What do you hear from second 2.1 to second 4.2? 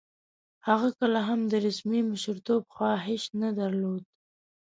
مشرتوب خواهیش نه درلود.